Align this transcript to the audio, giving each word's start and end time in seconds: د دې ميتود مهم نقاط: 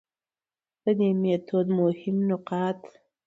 د 0.83 0.85
دې 0.99 1.09
ميتود 1.21 1.67
مهم 1.79 2.17
نقاط: 2.29 2.79